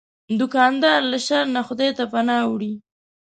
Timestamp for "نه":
1.55-1.61